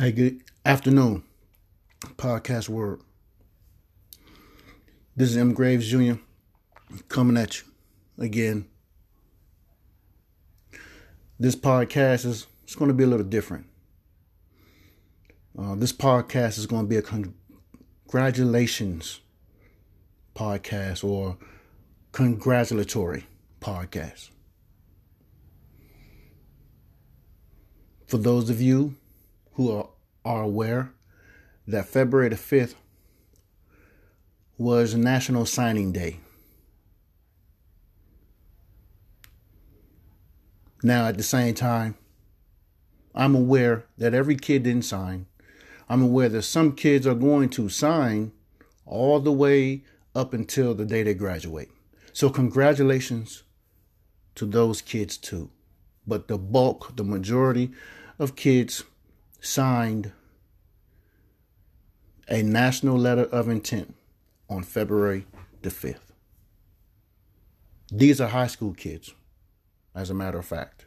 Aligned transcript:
Hey, 0.00 0.12
good 0.12 0.44
afternoon, 0.64 1.24
podcast 2.18 2.68
world. 2.68 3.02
This 5.16 5.30
is 5.30 5.36
M. 5.36 5.54
Graves 5.54 5.88
Jr. 5.88 6.12
coming 7.08 7.36
at 7.36 7.58
you 7.58 7.64
again. 8.16 8.68
This 11.40 11.56
podcast 11.56 12.26
is 12.26 12.46
it's 12.62 12.76
going 12.76 12.90
to 12.90 12.94
be 12.94 13.02
a 13.02 13.08
little 13.08 13.26
different. 13.26 13.66
Uh, 15.58 15.74
this 15.74 15.92
podcast 15.92 16.58
is 16.58 16.66
going 16.66 16.84
to 16.84 16.88
be 16.88 16.98
a 16.98 17.02
congratulations 17.02 19.18
podcast 20.36 21.02
or 21.02 21.38
congratulatory 22.12 23.26
podcast. 23.60 24.30
For 28.06 28.18
those 28.18 28.48
of 28.48 28.62
you 28.62 28.94
who 29.58 29.76
are, 29.76 29.88
are 30.24 30.42
aware 30.44 30.92
that 31.66 31.84
February 31.84 32.28
the 32.28 32.36
5th 32.36 32.74
was 34.56 34.94
National 34.94 35.44
Signing 35.44 35.90
Day. 35.90 36.20
Now, 40.80 41.08
at 41.08 41.16
the 41.16 41.24
same 41.24 41.54
time, 41.54 41.96
I'm 43.16 43.34
aware 43.34 43.84
that 43.98 44.14
every 44.14 44.36
kid 44.36 44.62
didn't 44.62 44.84
sign. 44.84 45.26
I'm 45.88 46.02
aware 46.02 46.28
that 46.28 46.42
some 46.42 46.76
kids 46.76 47.04
are 47.04 47.16
going 47.16 47.48
to 47.50 47.68
sign 47.68 48.30
all 48.86 49.18
the 49.18 49.32
way 49.32 49.82
up 50.14 50.32
until 50.32 50.72
the 50.72 50.86
day 50.86 51.02
they 51.02 51.14
graduate. 51.14 51.70
So, 52.12 52.30
congratulations 52.30 53.42
to 54.36 54.46
those 54.46 54.80
kids 54.80 55.16
too. 55.16 55.50
But 56.06 56.28
the 56.28 56.38
bulk, 56.38 56.94
the 56.94 57.02
majority 57.02 57.72
of 58.20 58.36
kids 58.36 58.84
signed 59.40 60.12
a 62.28 62.42
national 62.42 62.98
letter 62.98 63.24
of 63.24 63.48
intent 63.48 63.94
on 64.48 64.62
February 64.62 65.26
the 65.62 65.70
5th. 65.70 66.12
These 67.90 68.20
are 68.20 68.28
high 68.28 68.46
school 68.48 68.74
kids, 68.74 69.14
as 69.94 70.10
a 70.10 70.14
matter 70.14 70.38
of 70.38 70.44
fact. 70.44 70.86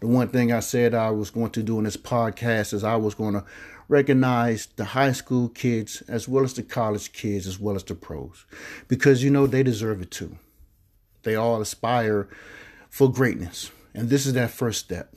The 0.00 0.06
one 0.06 0.28
thing 0.28 0.52
I 0.52 0.60
said 0.60 0.94
I 0.94 1.10
was 1.10 1.30
going 1.30 1.50
to 1.50 1.62
do 1.62 1.78
in 1.78 1.84
this 1.84 1.96
podcast 1.96 2.72
is 2.72 2.84
I 2.84 2.96
was 2.96 3.14
going 3.14 3.34
to 3.34 3.44
recognize 3.88 4.66
the 4.76 4.84
high 4.84 5.12
school 5.12 5.48
kids 5.48 6.02
as 6.08 6.28
well 6.28 6.44
as 6.44 6.54
the 6.54 6.62
college 6.62 7.12
kids 7.12 7.46
as 7.46 7.60
well 7.60 7.76
as 7.76 7.84
the 7.84 7.94
pros 7.94 8.46
because 8.88 9.22
you 9.22 9.30
know 9.30 9.46
they 9.46 9.62
deserve 9.62 10.00
it 10.00 10.10
too. 10.10 10.38
They 11.22 11.34
all 11.34 11.60
aspire 11.60 12.28
for 12.88 13.10
greatness, 13.10 13.70
and 13.94 14.08
this 14.08 14.26
is 14.26 14.32
that 14.32 14.50
first 14.50 14.80
step. 14.80 15.14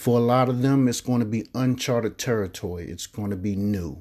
For 0.00 0.16
a 0.16 0.22
lot 0.22 0.48
of 0.48 0.62
them, 0.62 0.88
it's 0.88 1.02
going 1.02 1.20
to 1.20 1.26
be 1.26 1.46
uncharted 1.54 2.16
territory. 2.16 2.88
It's 2.88 3.06
going 3.06 3.28
to 3.28 3.36
be 3.36 3.54
new. 3.54 4.00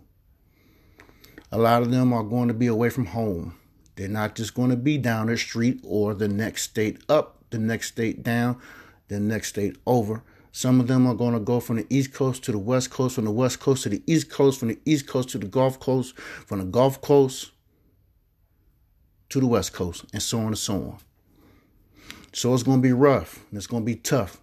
A 1.52 1.58
lot 1.58 1.82
of 1.82 1.92
them 1.92 2.14
are 2.14 2.24
going 2.24 2.48
to 2.48 2.54
be 2.54 2.68
away 2.68 2.90
from 2.90 3.08
home. 3.08 3.58
They're 3.98 4.08
not 4.08 4.34
just 4.34 4.54
going 4.54 4.70
to 4.70 4.78
be 4.78 4.98
down 4.98 5.28
the 5.28 5.36
street 5.36 5.82
or 5.84 6.14
the 6.14 6.30
next 6.30 6.64
state 6.64 7.04
up, 7.10 7.44
the 7.50 7.60
next 7.60 7.90
state 7.90 8.24
down, 8.24 8.62
the 9.10 9.20
next 9.20 9.50
state 9.50 9.76
over. 9.86 10.24
Some 10.54 10.80
of 10.80 10.88
them 10.88 11.06
are 11.06 11.16
going 11.16 11.34
to 11.34 11.40
go 11.42 11.60
from 11.60 11.76
the 11.76 11.88
East 11.90 12.14
Coast 12.14 12.46
to 12.46 12.54
the 12.54 12.58
West 12.58 12.92
Coast, 12.92 13.16
from 13.16 13.26
the 13.26 13.32
West 13.32 13.60
Coast 13.60 13.84
to 13.84 13.90
the 13.90 14.02
East 14.08 14.30
Coast, 14.30 14.58
from 14.58 14.70
the 14.70 14.80
East 14.86 15.06
Coast 15.06 15.28
to 15.32 15.38
the 15.38 15.48
Gulf 15.48 15.82
Coast, 15.82 16.18
from 16.18 16.60
the 16.60 16.66
Gulf 16.66 17.02
Coast 17.02 17.52
to 19.28 19.42
the 19.42 19.48
West 19.48 19.74
Coast, 19.74 20.06
and 20.14 20.24
so 20.24 20.40
on 20.40 20.46
and 20.46 20.58
so 20.58 20.76
on. 20.76 20.98
So 22.32 22.54
it's 22.54 22.64
going 22.64 22.78
to 22.78 22.88
be 22.88 22.94
rough 22.94 23.46
and 23.50 23.58
it's 23.58 23.68
going 23.68 23.84
to 23.84 23.86
be 23.86 23.98
tough. 23.98 24.40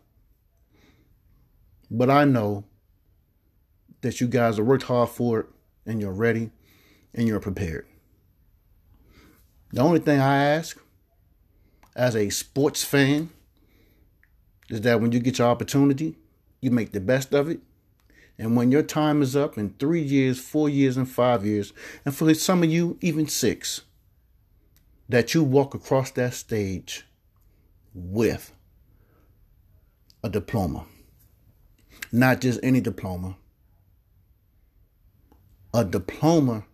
But 1.90 2.10
I 2.10 2.24
know 2.24 2.64
that 4.00 4.20
you 4.20 4.26
guys 4.28 4.56
have 4.56 4.66
worked 4.66 4.84
hard 4.84 5.08
for 5.08 5.40
it 5.40 5.46
and 5.84 6.00
you're 6.00 6.12
ready 6.12 6.50
and 7.14 7.26
you're 7.26 7.40
prepared. 7.40 7.86
The 9.72 9.80
only 9.80 10.00
thing 10.00 10.20
I 10.20 10.36
ask 10.44 10.80
as 11.94 12.14
a 12.14 12.30
sports 12.30 12.84
fan 12.84 13.30
is 14.68 14.82
that 14.82 15.00
when 15.00 15.12
you 15.12 15.20
get 15.20 15.38
your 15.38 15.48
opportunity, 15.48 16.16
you 16.60 16.70
make 16.70 16.92
the 16.92 17.00
best 17.00 17.32
of 17.32 17.48
it. 17.48 17.60
And 18.38 18.56
when 18.56 18.70
your 18.70 18.82
time 18.82 19.22
is 19.22 19.34
up 19.34 19.56
in 19.56 19.70
three 19.70 20.02
years, 20.02 20.38
four 20.38 20.68
years, 20.68 20.96
and 20.96 21.08
five 21.08 21.46
years, 21.46 21.72
and 22.04 22.14
for 22.14 22.32
some 22.34 22.62
of 22.62 22.70
you, 22.70 22.98
even 23.00 23.28
six, 23.28 23.82
that 25.08 25.32
you 25.32 25.42
walk 25.42 25.74
across 25.74 26.10
that 26.12 26.34
stage 26.34 27.06
with 27.94 28.52
a 30.22 30.28
diploma. 30.28 30.84
Not 32.12 32.40
just 32.40 32.60
any 32.62 32.80
diploma, 32.80 33.36
a 35.74 35.84
diploma 35.84 36.64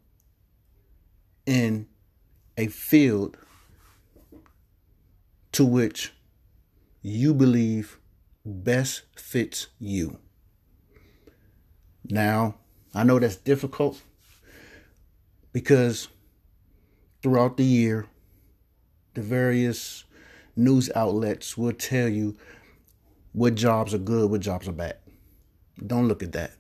in 1.47 1.87
a 2.57 2.67
field 2.69 3.37
to 5.53 5.65
which 5.65 6.13
you 7.03 7.35
believe 7.35 7.99
best 8.45 9.03
fits 9.17 9.69
you. 9.79 10.19
Now, 12.05 12.57
I 12.95 13.05
know 13.05 13.19
that's 13.19 13.37
difficult 13.37 14.03
because 15.53 16.09
throughout 17.23 17.57
the 17.57 17.65
year, 17.65 18.07
the 19.15 19.23
various 19.23 20.05
news 20.57 20.91
outlets 20.95 21.57
will 21.57 21.73
tell 21.73 22.09
you 22.09 22.37
what 23.33 23.55
jobs 23.55 23.95
are 23.95 23.99
good, 23.99 24.31
what 24.31 24.41
jobs 24.41 24.69
are 24.69 24.73
bad. 24.73 24.97
Don't 25.87 26.09
look 26.09 26.23
at 26.23 26.33
that. 26.33 26.53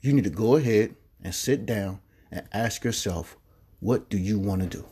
You 0.00 0.12
need 0.12 0.24
to 0.24 0.30
go 0.30 0.56
ahead 0.56 0.94
and 1.22 1.34
sit 1.34 1.64
down 1.64 2.00
and 2.30 2.46
ask 2.52 2.84
yourself, 2.84 3.36
what 3.80 4.08
do 4.10 4.18
you 4.18 4.38
want 4.38 4.62
to 4.62 4.68
do? 4.68 4.84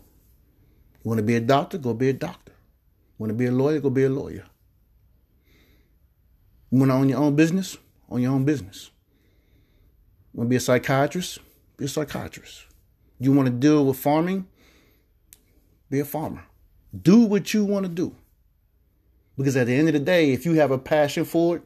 You 1.04 1.08
want 1.08 1.18
to 1.18 1.24
be 1.24 1.36
a 1.36 1.40
doctor? 1.40 1.78
Go 1.78 1.94
be 1.94 2.08
a 2.08 2.12
doctor. 2.12 2.52
You 2.52 3.14
Want 3.18 3.30
to 3.30 3.34
be 3.34 3.46
a 3.46 3.52
lawyer? 3.52 3.80
Go 3.80 3.90
be 3.90 4.04
a 4.04 4.10
lawyer. 4.10 4.44
You 6.70 6.78
want 6.78 6.90
to 6.90 6.94
own 6.94 7.08
your 7.08 7.18
own 7.18 7.36
business? 7.36 7.76
Own 8.08 8.22
your 8.22 8.32
own 8.32 8.44
business. 8.44 8.90
You 10.32 10.38
Want 10.38 10.48
to 10.48 10.50
be 10.50 10.56
a 10.56 10.60
psychiatrist? 10.60 11.38
Be 11.76 11.84
a 11.84 11.88
psychiatrist. 11.88 12.66
You 13.18 13.32
want 13.32 13.46
to 13.46 13.52
deal 13.52 13.84
with 13.84 13.98
farming? 13.98 14.46
Be 15.90 16.00
a 16.00 16.04
farmer. 16.04 16.44
Do 17.02 17.20
what 17.20 17.52
you 17.52 17.64
want 17.64 17.84
to 17.84 17.90
do. 17.90 18.16
Because 19.36 19.56
at 19.56 19.66
the 19.66 19.74
end 19.74 19.88
of 19.88 19.94
the 19.94 20.00
day, 20.00 20.32
if 20.32 20.44
you 20.44 20.54
have 20.54 20.70
a 20.70 20.78
passion 20.78 21.24
for 21.24 21.56
it, 21.56 21.62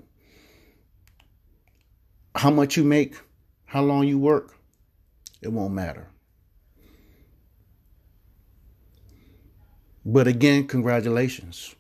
how 2.37 2.51
much 2.51 2.77
you 2.77 2.85
make, 2.85 3.17
how 3.65 3.83
long 3.83 4.07
you 4.07 4.19
work, 4.19 4.57
it 5.41 5.53
won't 5.53 5.73
matter. 5.73 6.09
But 10.05 10.27
again, 10.29 10.69
congratulations. 10.69 11.75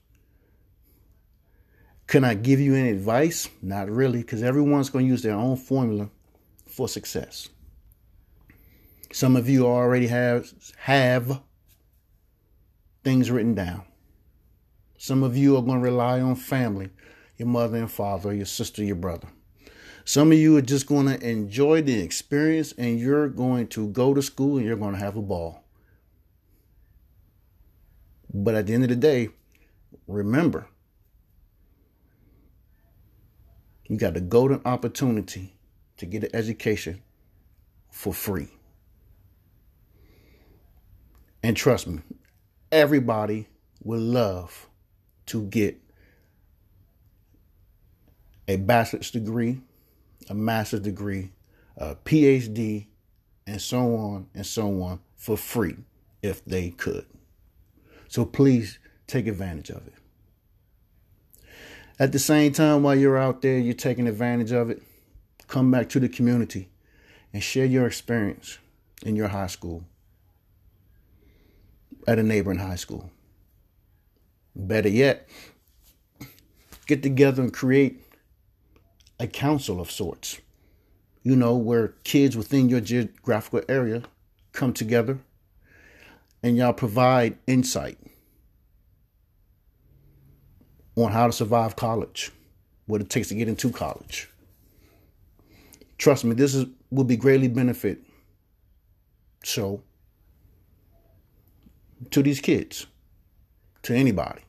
Can 2.06 2.24
I 2.24 2.34
give 2.34 2.60
you 2.60 2.74
any 2.74 2.90
advice? 2.90 3.48
Not 3.62 3.90
really, 3.90 4.20
because 4.20 4.42
everyone's 4.42 4.90
going 4.90 5.04
to 5.04 5.10
use 5.10 5.22
their 5.22 5.34
own 5.34 5.56
formula 5.56 6.08
for 6.66 6.88
success. 6.88 7.48
Some 9.12 9.36
of 9.36 9.48
you 9.48 9.66
already 9.66 10.08
have 10.08 10.52
have 10.78 11.40
things 13.04 13.30
written 13.30 13.54
down. 13.54 13.84
Some 14.98 15.22
of 15.22 15.36
you 15.36 15.56
are 15.56 15.62
going 15.62 15.78
to 15.78 15.84
rely 15.84 16.20
on 16.20 16.34
family, 16.34 16.90
your 17.36 17.48
mother 17.48 17.78
and 17.78 17.90
father, 17.90 18.34
your 18.34 18.46
sister, 18.46 18.82
your 18.82 18.96
brother. 18.96 19.28
Some 20.06 20.30
of 20.30 20.38
you 20.38 20.56
are 20.56 20.62
just 20.62 20.86
going 20.86 21.06
to 21.06 21.28
enjoy 21.28 21.82
the 21.82 21.98
experience 22.00 22.72
and 22.78 23.00
you're 23.00 23.28
going 23.28 23.66
to 23.68 23.88
go 23.88 24.14
to 24.14 24.22
school 24.22 24.56
and 24.56 24.64
you're 24.64 24.76
going 24.76 24.94
to 24.94 25.00
have 25.00 25.16
a 25.16 25.20
ball. 25.20 25.64
But 28.32 28.54
at 28.54 28.68
the 28.68 28.74
end 28.74 28.84
of 28.84 28.90
the 28.90 28.96
day, 28.96 29.30
remember, 30.06 30.68
you 33.88 33.98
got 33.98 34.14
the 34.14 34.20
golden 34.20 34.60
opportunity 34.64 35.56
to 35.96 36.06
get 36.06 36.22
an 36.22 36.30
education 36.34 37.02
for 37.90 38.14
free. 38.14 38.48
And 41.42 41.56
trust 41.56 41.88
me, 41.88 42.02
everybody 42.70 43.48
would 43.82 44.00
love 44.00 44.68
to 45.26 45.42
get 45.46 45.80
a 48.46 48.56
bachelor's 48.56 49.10
degree 49.10 49.62
a 50.28 50.34
master's 50.34 50.80
degree, 50.80 51.32
a 51.76 51.94
PhD, 51.94 52.86
and 53.46 53.60
so 53.60 53.94
on 53.94 54.28
and 54.34 54.44
so 54.44 54.82
on 54.82 55.00
for 55.14 55.36
free 55.36 55.76
if 56.22 56.44
they 56.44 56.70
could. 56.70 57.06
So 58.08 58.24
please 58.24 58.78
take 59.06 59.26
advantage 59.26 59.70
of 59.70 59.86
it. 59.86 59.94
At 61.98 62.12
the 62.12 62.18
same 62.18 62.52
time, 62.52 62.82
while 62.82 62.94
you're 62.94 63.16
out 63.16 63.40
there, 63.42 63.58
you're 63.58 63.74
taking 63.74 64.06
advantage 64.06 64.52
of 64.52 64.68
it, 64.70 64.82
come 65.46 65.70
back 65.70 65.88
to 65.90 66.00
the 66.00 66.08
community 66.08 66.68
and 67.32 67.42
share 67.42 67.64
your 67.64 67.86
experience 67.86 68.58
in 69.02 69.16
your 69.16 69.28
high 69.28 69.46
school, 69.46 69.84
at 72.06 72.18
a 72.18 72.22
neighboring 72.22 72.58
high 72.58 72.76
school. 72.76 73.10
Better 74.54 74.88
yet, 74.88 75.28
get 76.86 77.02
together 77.02 77.42
and 77.42 77.52
create 77.52 78.00
a 79.18 79.26
council 79.26 79.80
of 79.80 79.90
sorts, 79.90 80.40
you 81.22 81.36
know, 81.36 81.56
where 81.56 81.88
kids 82.04 82.36
within 82.36 82.68
your 82.68 82.80
geographical 82.80 83.62
area 83.68 84.02
come 84.52 84.72
together 84.72 85.18
and 86.42 86.56
y'all 86.56 86.72
provide 86.72 87.38
insight 87.46 87.98
on 90.96 91.12
how 91.12 91.26
to 91.26 91.32
survive 91.32 91.76
college, 91.76 92.30
what 92.86 93.00
it 93.00 93.10
takes 93.10 93.28
to 93.28 93.34
get 93.34 93.48
into 93.48 93.70
college. 93.70 94.28
Trust 95.98 96.24
me, 96.24 96.34
this 96.34 96.54
is 96.54 96.66
will 96.90 97.04
be 97.04 97.16
greatly 97.16 97.48
benefit 97.48 97.98
so 99.42 99.82
to 102.10 102.22
these 102.22 102.40
kids, 102.40 102.86
to 103.82 103.94
anybody, 103.94 104.42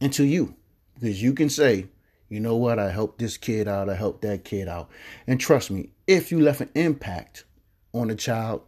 and 0.00 0.12
to 0.14 0.24
you. 0.24 0.54
Because 0.94 1.22
you 1.22 1.34
can 1.34 1.50
say, 1.50 1.86
you 2.28 2.40
know 2.40 2.56
what, 2.56 2.78
I 2.78 2.90
helped 2.90 3.18
this 3.18 3.36
kid 3.36 3.68
out, 3.68 3.88
I 3.88 3.94
helped 3.94 4.22
that 4.22 4.44
kid 4.44 4.68
out. 4.68 4.90
And 5.26 5.40
trust 5.40 5.70
me, 5.70 5.90
if 6.06 6.30
you 6.32 6.40
left 6.40 6.60
an 6.60 6.70
impact 6.74 7.44
on 7.92 8.10
a 8.10 8.14
child, 8.14 8.62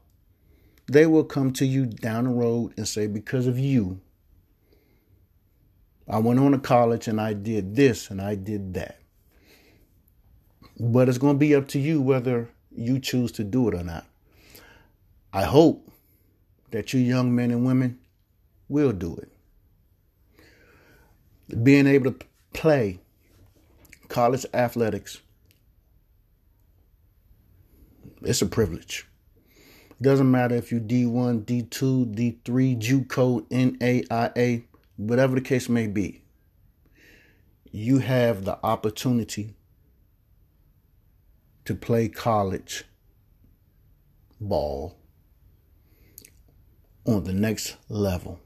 they 0.87 1.07
will 1.07 1.25
come 1.25 1.53
to 1.55 1.67
you 1.67 1.87
down 1.87 2.25
the 2.25 2.31
road 2.31 2.73
and 2.77 2.87
say, 2.87 3.07
because 3.07 3.47
of 3.47 3.59
you, 3.59 4.01
I 6.09 6.19
went 6.19 6.41
on 6.41 6.53
to 6.53 6.59
college 6.59 7.09
and 7.09 7.21
I 7.21 7.35
did 7.35 7.77
this 7.77 8.11
and 8.11 8.21
I 8.23 8.35
did 8.35 8.75
that. 8.75 9.01
But 10.81 11.09
it's 11.09 11.19
going 11.19 11.35
to 11.35 11.39
be 11.39 11.55
up 11.55 11.69
to 11.69 11.79
you 11.79 12.01
whether 12.01 12.49
you 12.75 12.99
choose 13.01 13.33
to 13.33 13.45
do 13.45 13.69
it 13.69 13.75
or 13.75 13.83
not. 13.83 14.07
I 15.33 15.43
hope 15.43 15.91
that 16.71 16.93
you 16.93 17.01
young 17.01 17.35
men 17.35 17.51
and 17.51 17.67
women 17.67 17.99
will 18.69 18.93
do 18.93 19.17
it. 19.17 19.31
Being 21.63 21.87
able 21.87 22.13
to 22.13 22.27
play 22.53 23.01
college 24.09 24.47
athletics, 24.53 25.21
it's 28.23 28.43
a 28.43 28.47
privilege. 28.47 29.07
It 29.91 30.03
Doesn't 30.03 30.31
matter 30.31 30.55
if 30.55 30.73
you 30.73 30.81
D1, 30.81 31.45
D2, 31.45 32.15
D3, 32.15 32.79
JUCO, 32.79 33.49
NAIA, 33.49 34.65
whatever 34.97 35.35
the 35.35 35.41
case 35.41 35.69
may 35.69 35.87
be. 35.87 36.23
You 37.71 37.99
have 37.99 38.45
the 38.45 38.59
opportunity 38.65 39.55
to 41.65 41.75
play 41.75 42.09
college 42.09 42.85
ball 44.41 44.97
on 47.05 47.25
the 47.25 47.33
next 47.33 47.77
level. 47.89 48.41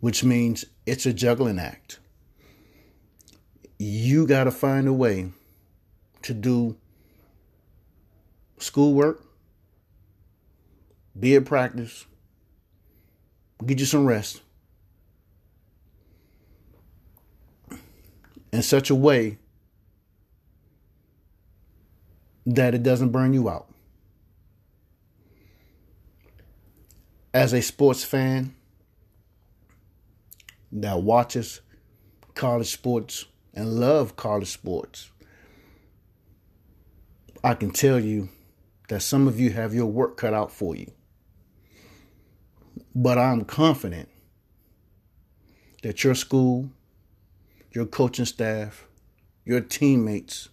Which 0.00 0.24
means 0.24 0.64
it's 0.86 1.06
a 1.06 1.12
juggling 1.12 1.58
act. 1.58 1.98
You 3.78 4.26
got 4.26 4.44
to 4.44 4.50
find 4.50 4.88
a 4.88 4.92
way 4.92 5.30
to 6.22 6.34
do 6.34 6.76
schoolwork, 8.58 9.24
be 11.18 11.34
at 11.36 11.44
practice, 11.44 12.06
get 13.64 13.78
you 13.78 13.86
some 13.86 14.06
rest 14.06 14.42
in 18.52 18.62
such 18.62 18.90
a 18.90 18.94
way 18.94 19.38
that 22.46 22.74
it 22.74 22.82
doesn't 22.82 23.10
burn 23.10 23.32
you 23.32 23.48
out. 23.48 23.68
As 27.32 27.52
a 27.52 27.62
sports 27.62 28.02
fan 28.02 28.54
that 30.72 31.02
watches 31.02 31.60
college 32.34 32.70
sports 32.70 33.26
and 33.54 33.80
love 33.80 34.16
college 34.16 34.48
sports, 34.48 35.10
I 37.42 37.54
can 37.54 37.70
tell 37.70 37.98
you 37.98 38.28
that 38.88 39.00
some 39.00 39.26
of 39.26 39.40
you 39.40 39.50
have 39.50 39.74
your 39.74 39.86
work 39.86 40.16
cut 40.16 40.34
out 40.34 40.52
for 40.52 40.76
you. 40.76 40.90
But 42.94 43.18
I'm 43.18 43.44
confident 43.44 44.08
that 45.82 46.04
your 46.04 46.14
school, 46.14 46.70
your 47.72 47.86
coaching 47.86 48.24
staff, 48.24 48.86
your 49.44 49.60
teammates, 49.60 50.48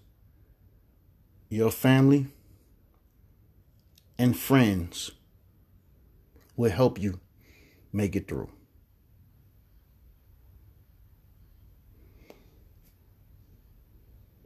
your 1.50 1.72
family, 1.72 2.28
and 4.18 4.38
friends 4.38 5.12
will 6.56 6.72
help 6.72 7.00
you 7.00 7.20
make 7.92 8.16
it 8.16 8.28
through. 8.28 8.50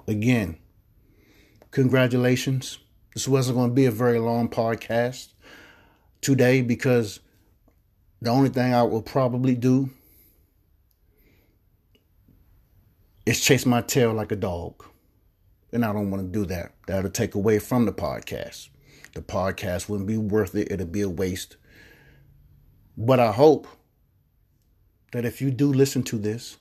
Again, 0.07 0.57
congratulations. 1.71 2.79
This 3.13 3.27
wasn't 3.27 3.57
going 3.57 3.69
to 3.69 3.75
be 3.75 3.85
a 3.85 3.91
very 3.91 4.19
long 4.19 4.49
podcast 4.49 5.33
today 6.21 6.61
because 6.61 7.19
the 8.21 8.29
only 8.29 8.49
thing 8.49 8.73
I 8.73 8.83
will 8.83 9.01
probably 9.01 9.55
do 9.55 9.89
is 13.25 13.41
chase 13.41 13.65
my 13.65 13.81
tail 13.81 14.13
like 14.13 14.31
a 14.31 14.35
dog. 14.35 14.83
And 15.73 15.85
I 15.85 15.93
don't 15.93 16.11
want 16.11 16.23
to 16.23 16.39
do 16.39 16.45
that. 16.47 16.73
That'll 16.87 17.09
take 17.09 17.35
away 17.35 17.59
from 17.59 17.85
the 17.85 17.93
podcast. 17.93 18.69
The 19.13 19.21
podcast 19.21 19.87
wouldn't 19.87 20.07
be 20.07 20.17
worth 20.17 20.55
it. 20.55 20.71
It'll 20.71 20.85
be 20.85 21.01
a 21.01 21.09
waste. 21.09 21.57
But 22.97 23.19
I 23.19 23.31
hope 23.31 23.67
that 25.11 25.25
if 25.25 25.41
you 25.41 25.51
do 25.51 25.71
listen 25.71 26.03
to 26.03 26.17
this, 26.17 26.57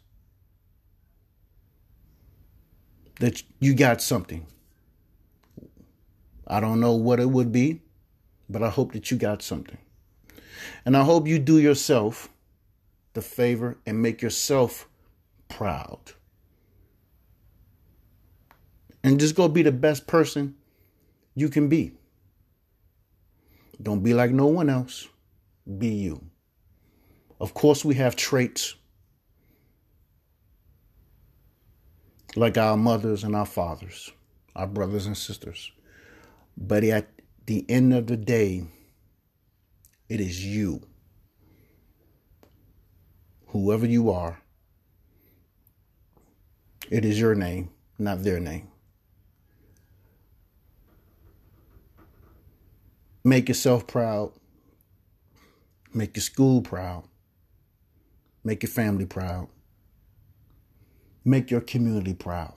that 3.20 3.42
you 3.60 3.74
got 3.74 4.02
something. 4.02 4.46
I 6.46 6.58
don't 6.58 6.80
know 6.80 6.94
what 6.94 7.20
it 7.20 7.30
would 7.30 7.52
be, 7.52 7.82
but 8.48 8.62
I 8.62 8.70
hope 8.70 8.92
that 8.92 9.10
you 9.10 9.16
got 9.16 9.42
something. 9.42 9.78
And 10.84 10.96
I 10.96 11.04
hope 11.04 11.28
you 11.28 11.38
do 11.38 11.58
yourself 11.58 12.30
the 13.12 13.22
favor 13.22 13.78
and 13.86 14.02
make 14.02 14.22
yourself 14.22 14.88
proud. 15.48 16.12
And 19.04 19.20
just 19.20 19.34
go 19.34 19.48
be 19.48 19.62
the 19.62 19.72
best 19.72 20.06
person 20.06 20.56
you 21.34 21.48
can 21.48 21.68
be. 21.68 21.92
Don't 23.82 24.02
be 24.02 24.14
like 24.14 24.30
no 24.30 24.46
one 24.46 24.70
else. 24.70 25.08
Be 25.78 25.88
you. 25.88 26.24
Of 27.38 27.54
course, 27.54 27.84
we 27.84 27.94
have 27.96 28.16
traits 28.16 28.74
like 32.36 32.56
our 32.56 32.76
mothers 32.76 33.24
and 33.24 33.34
our 33.34 33.46
fathers, 33.46 34.12
our 34.54 34.66
brothers 34.66 35.06
and 35.06 35.16
sisters. 35.16 35.72
But 36.56 36.84
at 36.84 37.08
the 37.46 37.64
end 37.68 37.94
of 37.94 38.06
the 38.06 38.16
day, 38.16 38.64
it 40.08 40.20
is 40.20 40.44
you. 40.44 40.82
Whoever 43.48 43.86
you 43.86 44.10
are, 44.10 44.40
it 46.90 47.04
is 47.04 47.18
your 47.18 47.34
name, 47.34 47.70
not 47.98 48.22
their 48.22 48.40
name. 48.40 48.68
Make 53.24 53.48
yourself 53.48 53.86
proud. 53.86 54.32
Make 55.92 56.16
your 56.16 56.22
school 56.22 56.62
proud. 56.62 57.04
Make 58.44 58.62
your 58.62 58.70
family 58.70 59.04
proud. 59.06 59.48
Make 61.30 61.52
your 61.52 61.60
community 61.60 62.12
proud. 62.12 62.54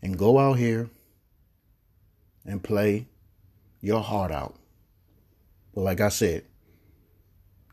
And 0.00 0.16
go 0.16 0.38
out 0.38 0.54
here 0.54 0.88
and 2.46 2.64
play 2.64 3.08
your 3.82 4.00
heart 4.00 4.32
out. 4.32 4.56
But 5.74 5.82
like 5.82 6.00
I 6.00 6.08
said, 6.08 6.46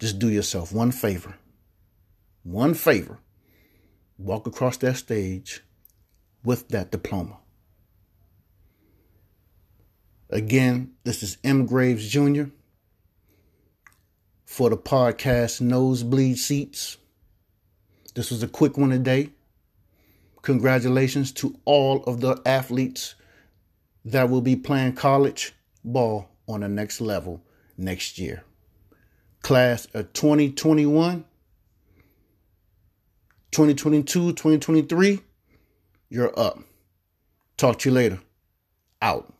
just 0.01 0.19
do 0.19 0.27
yourself 0.27 0.73
one 0.73 0.91
favor. 0.91 1.35
One 2.43 2.73
favor. 2.73 3.19
Walk 4.17 4.47
across 4.47 4.75
that 4.77 4.97
stage 4.97 5.63
with 6.43 6.67
that 6.67 6.91
diploma. 6.91 7.37
Again, 10.29 10.91
this 11.05 11.23
is 11.23 11.37
M. 11.45 11.65
Graves 11.65 12.09
Jr. 12.09 12.47
for 14.45 14.69
the 14.69 14.77
podcast 14.77 15.61
Nosebleed 15.61 16.37
Seats. 16.37 16.97
This 18.13 18.29
was 18.29 18.43
a 18.43 18.47
quick 18.49 18.77
one 18.77 18.89
today. 18.89 19.29
Congratulations 20.47 21.33
to 21.33 21.59
all 21.65 22.05
of 22.05 22.21
the 22.21 22.41
athletes 22.45 23.15
that 24.05 24.29
will 24.29 24.39
be 24.39 24.55
playing 24.55 24.93
college 24.93 25.53
ball 25.83 26.29
on 26.47 26.61
the 26.61 26.69
next 26.69 27.01
level 27.01 27.43
next 27.77 28.17
year. 28.17 28.45
Class 29.41 29.87
of 29.93 30.13
2021, 30.13 31.25
2022, 33.51 34.31
2023, 34.31 35.19
you're 36.07 36.39
up. 36.39 36.59
Talk 37.57 37.79
to 37.79 37.89
you 37.89 37.95
later. 37.95 38.19
Out. 39.01 39.33